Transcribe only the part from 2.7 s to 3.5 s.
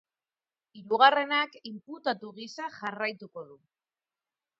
jarraituko